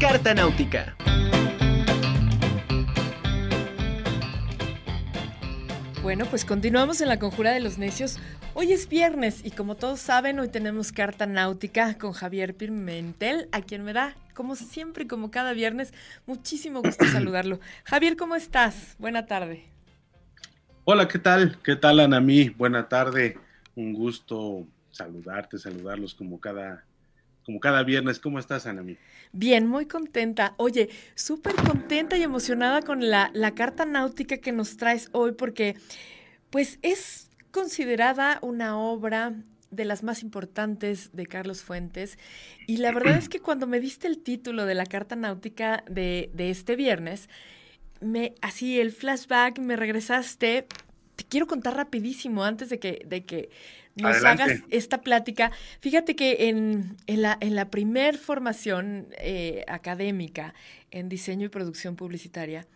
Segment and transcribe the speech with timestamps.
[0.00, 0.96] Carta Náutica.
[6.02, 8.20] Bueno, pues continuamos en la conjura de los necios.
[8.54, 13.60] Hoy es viernes y como todos saben, hoy tenemos carta náutica con Javier Pimentel, a
[13.60, 15.92] quien me da, como siempre, como cada viernes,
[16.26, 17.58] muchísimo gusto saludarlo.
[17.82, 18.94] Javier, ¿cómo estás?
[19.00, 19.64] Buena tarde.
[20.84, 21.58] Hola, ¿qué tal?
[21.64, 22.50] ¿Qué tal, Anamí?
[22.50, 23.36] Buena tarde.
[23.74, 26.84] Un gusto saludarte, saludarlos como cada,
[27.48, 28.18] como cada viernes.
[28.18, 28.98] ¿Cómo estás, Anamí?
[29.32, 30.52] Bien, muy contenta.
[30.58, 35.74] Oye, súper contenta y emocionada con la, la carta náutica que nos traes hoy porque,
[36.50, 39.32] pues, es considerada una obra
[39.70, 42.18] de las más importantes de Carlos Fuentes.
[42.66, 46.30] Y la verdad es que cuando me diste el título de la carta náutica de,
[46.34, 47.30] de este viernes,
[48.02, 50.66] me, así el flashback, me regresaste.
[51.18, 53.50] Te quiero contar rapidísimo antes de que, de que
[53.96, 55.50] nos hagas esta plática.
[55.80, 60.54] Fíjate que en, en la, en la primer formación eh, académica
[60.92, 62.68] en diseño y producción publicitaria,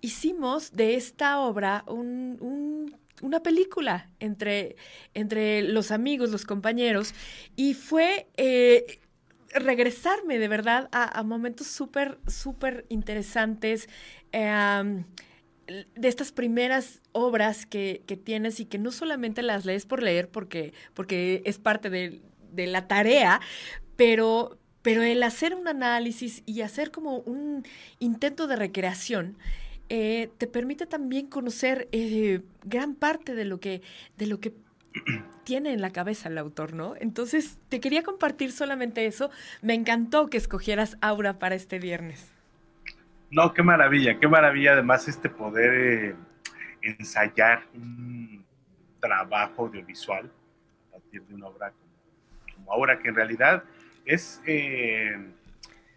[0.00, 4.74] hicimos de esta obra un, una película entre,
[5.14, 7.14] entre los amigos, los compañeros,
[7.54, 8.98] y fue eh,
[9.54, 13.88] regresarme de verdad a, momentos súper, súper interesantes.
[14.32, 15.04] Eh,
[15.66, 20.72] de estas primeras obras que, tienes y que no solamente las lees por leer porque,
[20.94, 22.20] porque es parte de,
[22.54, 23.40] la tarea,
[23.96, 27.64] pero, pero el hacer un análisis y hacer como un
[27.98, 29.36] intento de recreación
[29.88, 33.82] eh, te permite también conocer eh, gran parte de lo que,
[34.16, 34.54] de lo que
[35.44, 36.94] tiene en la cabeza el autor, ¿no?
[36.98, 39.30] Entonces, te quería compartir solamente eso.
[39.62, 42.35] Me encantó que escogieras Aura para este viernes.
[43.30, 46.16] No, qué maravilla, qué maravilla además este poder eh,
[46.82, 48.46] ensayar un
[49.00, 50.30] trabajo audiovisual
[50.88, 51.72] a partir de una obra
[52.54, 53.64] como, ahora, que en realidad
[54.04, 55.16] es, eh,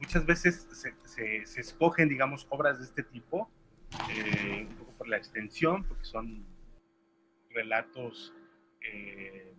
[0.00, 0.66] muchas veces
[1.04, 3.50] se, escogen, digamos, obras de este tipo,
[4.10, 6.46] eh, un poco por la extensión, porque son
[7.50, 8.32] relatos
[8.80, 9.54] de,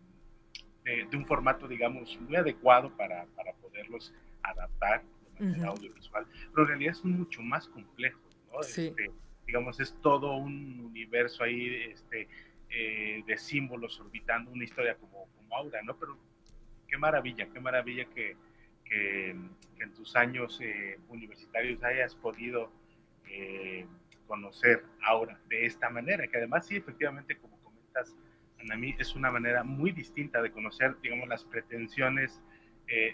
[1.14, 4.12] un formato, digamos, muy adecuado para, para poderlos
[4.42, 5.04] adaptar
[5.40, 8.60] audiovisual, pero en realidad son mucho más complejos, ¿no?
[8.62, 9.12] Este,
[9.46, 12.28] digamos, es todo un universo ahí este,
[12.70, 15.98] eh, de símbolos orbitando una historia como, como Aura, ¿no?
[15.98, 16.20] Pero
[16.88, 18.38] qué maravilla, qué maravilla que,
[18.86, 22.72] que, en tus años eh, universitarios hayas podido
[23.28, 23.88] eh,
[24.28, 28.16] conocer Aura de esta manera, que además sí, efectivamente, como comentas,
[28.60, 32.42] Anami, es una manera muy distinta de conocer, digamos, las pretensiones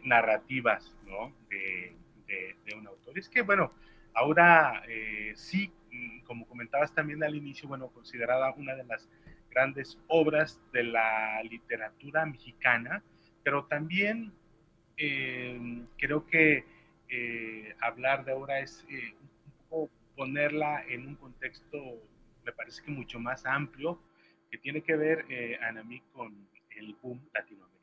[0.04, 1.34] narrativas, ¿no?
[1.50, 1.94] De,
[2.28, 3.18] de, un autor.
[3.18, 3.72] Es que, bueno,
[4.14, 9.10] ahora eh, sí, mm, como comentabas también al inicio, bueno, considerada una de las
[9.50, 13.04] grandes obras de la literatura mexicana,
[13.44, 14.34] pero también
[14.98, 16.66] eh, creo que
[17.10, 21.78] eh, hablar de ahora es un poco ponerla en un contexto,
[22.44, 24.02] me parece que mucho más amplio,
[24.50, 25.26] que tiene que ver,
[25.62, 26.48] Anamí, con
[26.78, 27.75] el boom latinoamericano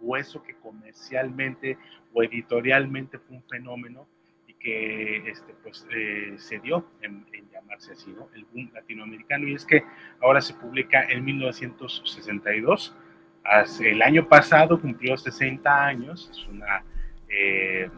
[0.00, 1.78] o eso que comercialmente
[2.12, 4.06] o editorialmente fue un fenómeno
[4.46, 8.28] y que este, pues, eh, se dio en, llamarse así, ¿no?
[8.34, 9.46] El boom latinoamericano.
[9.46, 9.84] Y es que
[10.22, 12.96] ahora se publica en 1962.
[13.44, 16.30] Hace, el año pasado cumplió 60 años.
[16.32, 16.82] Es una,
[17.28, 17.88] eh,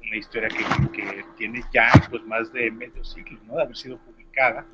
[0.00, 3.56] una historia que, que, tiene ya pues, más de medio siglo ¿no?
[3.56, 4.66] de haber sido publicada.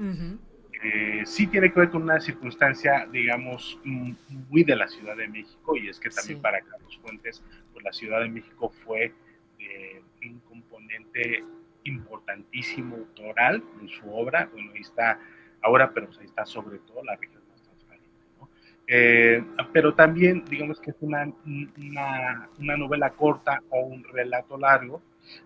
[0.82, 5.76] Eh, sí tiene que ver con una circunstancia, digamos, muy de la Ciudad de México,
[5.76, 7.42] y es que también para Carlos Fuentes,
[7.72, 9.12] pues la Ciudad de México fue
[9.58, 11.44] eh, un componente
[11.84, 14.48] importantísimo autoral en su obra.
[14.52, 15.20] Bueno, ahí está
[15.62, 18.08] ahora, pero pues ahí está sobre todo la región más transparente.
[18.38, 18.48] ¿no?
[18.86, 21.32] Eh, pero también, digamos que es una,
[21.76, 25.00] una, una, novela corta o un relato largo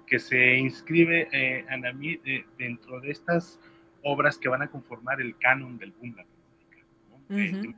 [0.07, 2.21] que se inscribe, eh, Anamí,
[2.59, 3.61] dentro de estas
[4.03, 7.77] obras que van a conformar el canon del boom latinoamericano.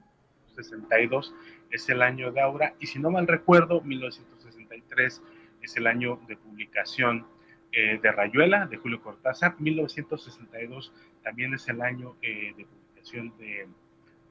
[0.54, 1.34] 62
[1.70, 5.22] es el año de Aura, y si no mal recuerdo, 1963
[5.62, 7.26] es el año de publicación
[7.72, 10.92] eh, de Rayuela, de Julio Cortázar, 1962
[11.22, 13.68] también es el año eh, de publicación de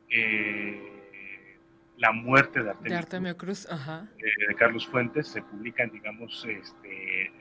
[0.09, 1.57] eh,
[1.97, 7.31] La muerte de Artemio, Cruz, de Carlos Fuentes, se publican, digamos, este,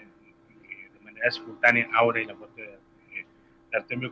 [0.94, 2.89] de manera simultánea Aura y La muerte de Artemio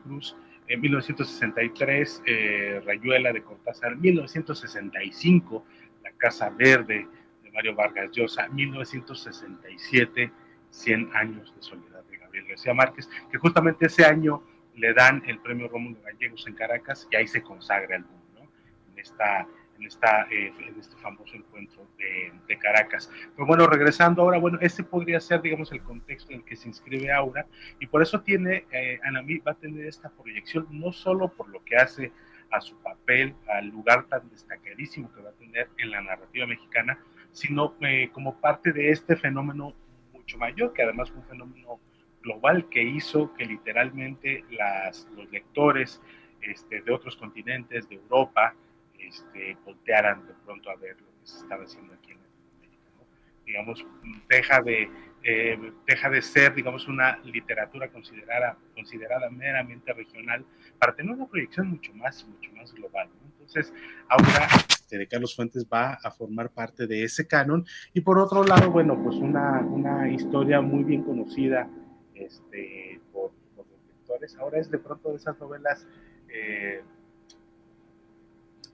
[0.03, 5.65] Cruz, en 1963 eh, Rayuela de Cortázar, 1965
[6.03, 7.07] La Casa Verde
[7.43, 10.31] de Mario Vargas Llosa, 1967
[10.71, 14.43] 100 años de soledad de Gabriel García Márquez, que justamente ese año
[14.75, 18.53] le dan el premio Rómulo Gallegos en Caracas y ahí se consagra el mundo,
[18.93, 19.47] en, esta,
[19.79, 19.87] en,
[20.31, 23.11] eh, en este famoso encuentro de, de, Caracas.
[23.35, 26.69] Pero bueno, regresando ahora, bueno, este podría ser, digamos, el contexto en el que se
[26.69, 27.47] inscribe Aura,
[27.79, 31.65] y por eso tiene, eh, Anamí va a tener esta proyección, no solo por lo
[31.65, 32.13] que hace
[32.51, 36.99] a su papel, al lugar tan destacadísimo que va a tener en la narrativa mexicana,
[37.33, 39.75] sino eh, como parte de este fenómeno
[40.13, 41.81] mucho mayor, que además fue un fenómeno
[42.23, 46.01] global que hizo que literalmente las, los lectores
[46.43, 48.55] este, de otros continentes, de Europa,
[48.99, 52.91] este, voltearan de pronto a ver lo que se estaba haciendo aquí en Latinoamérica.
[52.97, 53.07] ¿no?
[53.45, 53.87] Digamos,
[54.29, 54.91] deja de,
[55.23, 60.45] eh, deja de ser, digamos, una literatura considerada, considerada meramente regional
[60.79, 63.09] para tener una proyección mucho más, mucho más global.
[63.25, 63.73] Entonces,
[64.09, 68.45] ahora este, de Carlos Fuentes va a formar parte de ese canon y por otro
[68.45, 71.69] lado, bueno, pues una, una historia muy bien conocida
[72.15, 74.37] este, por, por, los lectores.
[74.39, 75.87] Ahora es de pronto de esas novelas,
[76.29, 76.83] eh,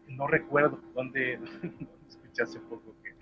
[0.08, 1.38] no recuerdo dónde,
[2.08, 3.14] escuché hace poco que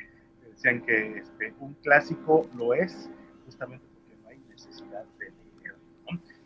[0.48, 3.10] decían que este, un clásico lo es
[3.44, 5.76] justamente porque no hay necesidad de leer.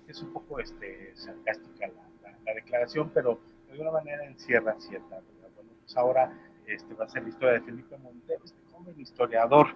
[0.09, 5.21] Es un poco este, sarcástica la, la, declaración, pero de alguna manera encierra cierta
[5.57, 6.33] Bueno, pues ahora
[6.67, 9.67] este, va a ser la historia de Felipe Montero, este joven historiador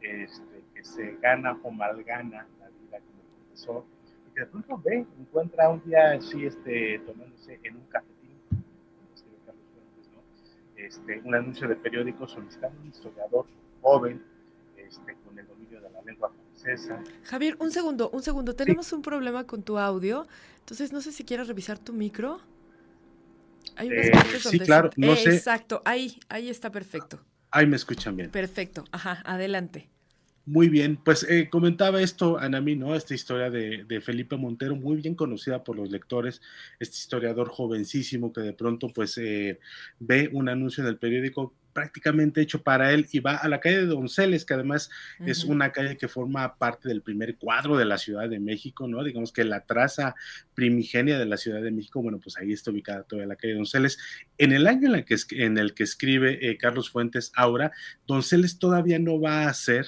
[0.00, 3.84] este, que se gana o malgana la vida como profesor
[4.28, 8.15] y que de pronto ve, encuentra un día así este, tomándose en un cafetín,
[10.76, 13.46] este, un anuncio de periódico solicitando un historiador
[13.82, 14.22] joven
[14.76, 17.02] este, con el dominio de la lengua francesa.
[17.24, 18.54] Javier, un segundo, un segundo.
[18.54, 20.26] Tenemos un problema con tu audio,
[20.60, 22.40] entonces no sé si quieres revisar tu micro.
[23.76, 25.34] Hay unas eh, partes donde sí, claro, no sé.
[25.34, 27.20] Exacto, ahí, ahí está perfecto.
[27.50, 28.30] Ahí me escuchan bien.
[28.30, 29.88] Perfecto, ajá, adelante.
[30.46, 32.94] Muy bien, pues eh, comentaba esto, Anami, ¿no?
[32.94, 36.40] Esta historia de, de, Felipe Montero, muy bien conocida por los lectores,
[36.78, 39.58] este historiador jovencísimo que de pronto pues eh,
[39.98, 43.80] ve un anuncio en el periódico prácticamente hecho para él y va a la calle
[43.80, 44.88] de Donceles, que además
[45.26, 49.04] es una calle que forma parte del primer cuadro de la Ciudad de México, ¿no?
[49.04, 50.14] Digamos que la traza
[50.54, 53.58] primigenia de la Ciudad de México, bueno, pues ahí está ubicada toda la calle de
[53.58, 53.98] Donceles.
[54.38, 57.72] En el año en, el que, en el que escribe eh, Carlos Fuentes Aura,
[58.06, 59.86] Donceles todavía no va a ser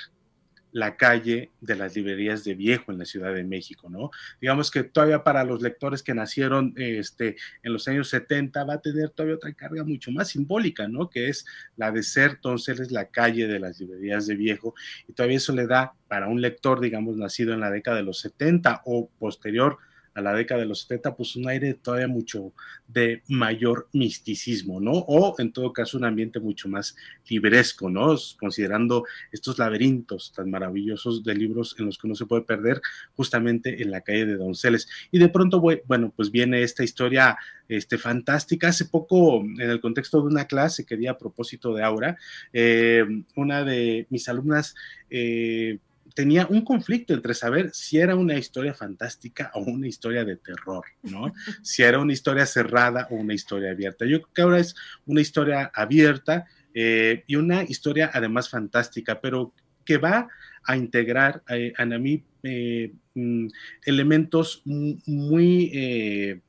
[0.73, 4.11] la calle de las librerías de viejo en la Ciudad de México, ¿no?
[4.41, 8.81] Digamos que todavía para los lectores que nacieron este, en los años 70 va a
[8.81, 11.09] tener todavía otra carga mucho más simbólica, ¿no?
[11.09, 14.75] Que es la de ser entonces la calle de las librerías de viejo
[15.07, 18.21] y todavía eso le da para un lector, digamos, nacido en la década de los
[18.21, 19.79] 70 o posterior
[20.19, 22.53] a la década de los 70, pues un aire todavía mucho
[22.89, 24.93] de mayor misticismo, ¿no?
[24.93, 26.97] O en todo caso un ambiente mucho más
[27.29, 28.17] libresco, ¿no?
[28.39, 32.81] Considerando estos laberintos tan maravillosos de libros en los que uno se puede perder
[33.15, 34.89] justamente en la calle de Donceles.
[35.13, 37.39] Y de pronto, bueno, pues viene esta historia
[37.69, 38.69] este, fantástica.
[38.69, 42.19] Hace poco, en el contexto de una clase que di a propósito de Aura,
[42.53, 43.05] eh,
[43.37, 44.75] una de mis alumnas
[45.11, 45.79] eh,
[46.15, 50.85] tenía un conflicto entre saber si era una historia fantástica o una historia de terror,
[51.03, 51.33] ¿no?
[51.63, 54.05] si era una historia cerrada o una historia abierta.
[54.05, 54.75] Yo creo que ahora es
[55.07, 59.53] una historia abierta eh, y una historia además fantástica, pero
[59.85, 60.29] que va
[60.65, 63.49] a integrar eh, a mí eh, mm,
[63.85, 66.43] elementos muy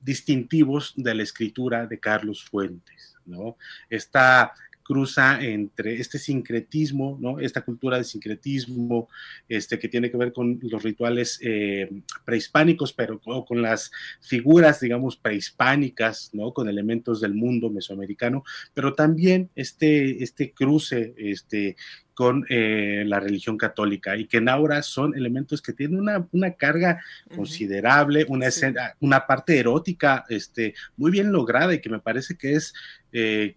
[0.00, 3.56] distintivos de la escritura de Carlos Fuentes, ¿no?
[3.88, 4.52] Esta
[4.84, 7.40] cruza entre este sincretismo, ¿no?
[7.40, 9.08] Esta cultura de sincretismo,
[9.48, 11.90] este, que tiene que ver con los rituales eh,
[12.24, 16.52] prehispánicos, pero con las figuras, digamos, prehispánicas, ¿no?
[16.52, 18.44] Con elementos del mundo mesoamericano,
[18.74, 21.76] pero también este, este cruce, este,
[22.14, 26.52] con eh, la religión católica y que en Aura son elementos que tienen una, una
[26.52, 27.02] carga
[27.34, 32.54] considerable, una, escena, una parte erótica este, muy bien lograda y que me parece que
[32.54, 32.72] es
[33.12, 33.56] eh,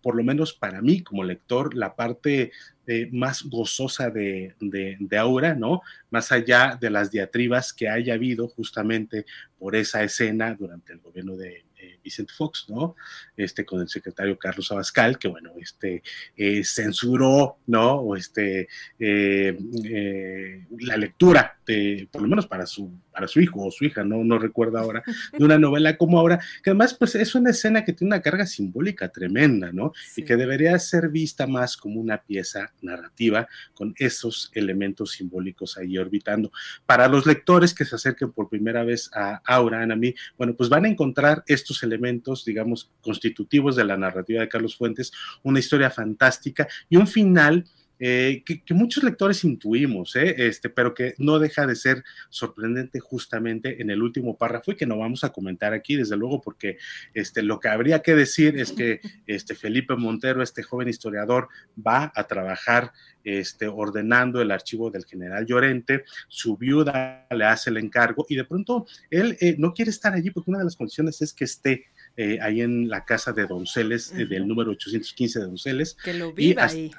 [0.00, 2.52] por lo menos para mí como lector, la parte
[2.86, 5.82] eh, más gozosa de, de, Aura, ¿no?
[6.10, 9.24] Más allá de las diatribas que haya habido justamente
[9.58, 11.64] por esa escena durante el gobierno de
[12.02, 12.96] Vicente Fox, ¿no?
[13.36, 16.02] Este, con el secretario Carlos Abascal, que bueno, este,
[16.36, 17.94] eh, censuró, ¿no?
[17.94, 18.68] O este,
[18.98, 19.56] eh,
[20.80, 24.24] la lectura, de, por lo menos para su, para su hijo o su hija, no,
[24.24, 25.02] no recuerdo ahora,
[25.38, 28.46] de una novela como ahora, que además, pues es una escena que tiene una carga
[28.46, 29.92] simbólica tremenda, ¿no?
[30.16, 35.98] Y que debería ser vista más como una pieza narrativa con esos elementos simbólicos ahí
[35.98, 36.50] orbitando.
[36.86, 40.68] Para los lectores que se acerquen por primera vez a Aura, a mí, bueno, pues
[40.68, 41.91] van a encontrar estos elementos,
[42.44, 47.64] digamos, constitutivos de la narrativa de Carlos Fuentes, una historia fantástica y un final
[47.98, 50.34] eh, que, muchos lectores intuimos, ¿eh?
[50.38, 54.86] este, pero que no deja de ser sorprendente justamente en el último párrafo y que
[54.86, 56.78] no vamos a comentar aquí, desde luego, porque
[57.14, 62.12] este, lo que habría que decir es que este, Felipe Montero, este joven historiador, va
[62.14, 62.92] a trabajar
[63.24, 68.44] este, ordenando el archivo del general Llorente, su viuda le hace el encargo y de
[68.44, 71.84] pronto él eh, no quiere estar allí porque una de las condiciones es que esté
[72.14, 75.96] eh, ahí en la casa de Donceles, eh, del número 815 de Donceles.
[76.04, 76.90] Que lo vive ahí.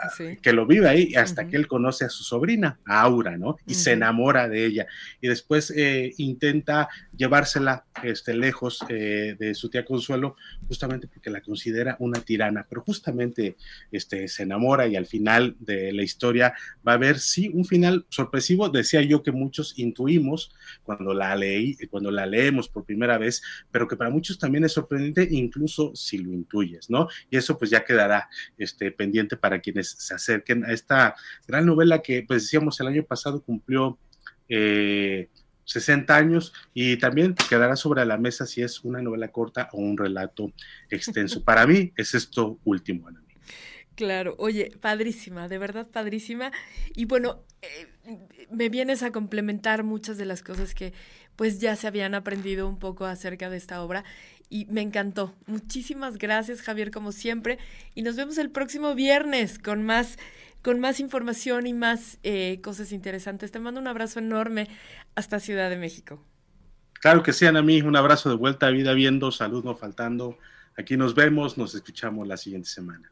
[0.42, 3.58] Que lo vive ahí hasta que él conoce a su sobrina, Aura, ¿no?
[3.68, 4.88] Y se enamora de ella.
[5.22, 10.36] Y después eh, intenta llevársela este, lejos de su tía Consuelo,
[10.68, 12.66] justamente porque la considera una tirana.
[12.68, 13.56] Pero justamente
[13.92, 16.56] este, se enamora y al final de la historia
[16.88, 18.68] va a haber, sí, un final sorpresivo.
[18.70, 20.52] Decía yo que muchos intuimos
[20.84, 24.72] cuando la leí, cuando la leemos por primera vez, pero que para muchos también es
[24.72, 27.08] sorprendente incluso si lo intuyes, ¿no?
[27.30, 31.16] Y eso pues ya quedará este, pendiente para quienes se acerquen a esta
[31.48, 33.98] gran novela que, pues decíamos, el año pasado cumplió...
[34.46, 39.80] 60 eh, años y también quedará sobre la mesa si es una novela corta o
[39.80, 40.52] un relato
[40.90, 41.44] extenso.
[41.46, 43.24] Para mí es esto último, Ana.
[43.96, 46.52] Claro, oye, padrísima, de verdad padrísima.
[46.96, 47.88] Y bueno, eh,
[48.50, 50.94] me vienes a complementar muchas de las cosas que
[51.36, 54.04] pues ya se habían aprendido un poco acerca de esta obra
[54.50, 55.34] y me encantó.
[55.48, 57.58] Muchísimas gracias, Javier, como siempre.
[57.96, 60.18] Y nos vemos el próximo viernes con más,
[60.62, 63.52] con más información y más eh, cosas interesantes.
[63.52, 64.68] Te mando un abrazo enorme
[65.16, 66.24] hasta Ciudad de México.
[67.02, 70.38] Claro que sí, a mí, un abrazo de vuelta a vida viendo, salud no faltando.
[70.78, 73.12] Aquí nos vemos, nos escuchamos la siguiente semana.